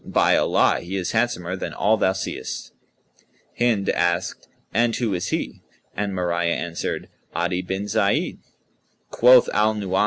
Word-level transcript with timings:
By 0.03 0.35
Allah, 0.35 0.79
he 0.79 0.95
is 0.95 1.11
handsomer 1.11 1.55
than 1.55 1.75
all 1.75 1.95
thou 1.95 2.13
seest!" 2.13 2.71
Hind 3.59 3.87
asked, 3.87 4.47
"And 4.73 4.95
who 4.95 5.13
is 5.13 5.27
he?" 5.27 5.61
and 5.95 6.11
Mariyah 6.13 6.55
answered, 6.55 7.07
"Adi 7.35 7.61
bin 7.61 7.87
Zayd." 7.87 8.39